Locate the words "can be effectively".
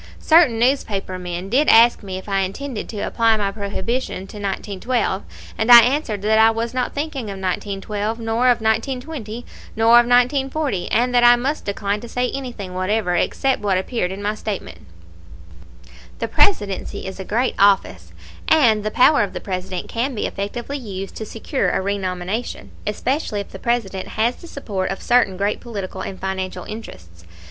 19.87-20.79